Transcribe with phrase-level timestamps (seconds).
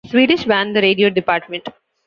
[0.09, 1.61] Swedish band The Radio Dept.